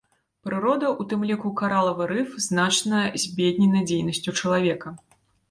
Прырода, 0.45 0.87
у 1.03 1.03
тым 1.11 1.25
ліку 1.31 1.51
каралавы 1.59 2.07
рыф, 2.13 2.33
значна 2.47 3.03
збеднена 3.27 3.85
дзейнасцю 3.93 4.37
чалавека. 4.43 4.97